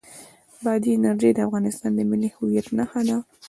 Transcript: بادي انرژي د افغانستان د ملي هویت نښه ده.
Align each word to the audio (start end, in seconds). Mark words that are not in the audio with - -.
بادي 0.63 0.91
انرژي 0.95 1.31
د 1.33 1.39
افغانستان 1.47 1.91
د 1.95 1.99
ملي 2.09 2.29
هویت 2.35 2.67
نښه 2.77 3.01
ده. 3.07 3.17